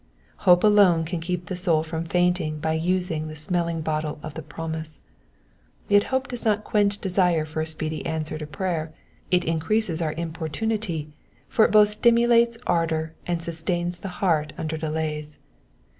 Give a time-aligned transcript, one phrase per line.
[0.49, 4.41] Hope alone can keep the soul from fainting by using the smelling bottle of the
[4.41, 4.99] promise.
[5.89, 8.91] Yet hope does not quench desire for a speedy answ :r to prayer;
[9.29, 11.09] it increases our importunity,
[11.47, 15.37] for it both stimulates ardour and sustains the heart under delaya.